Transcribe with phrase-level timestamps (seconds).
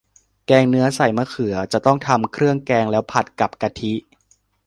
[0.47, 3.93] แกงเนื้อใส่มะเขือ จะต้องทำเครื่องแกงแล้วผัดกับกะทิ